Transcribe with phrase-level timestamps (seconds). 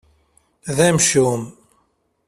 [0.75, 1.43] D amcum.